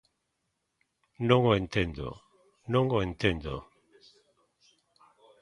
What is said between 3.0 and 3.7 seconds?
entendo.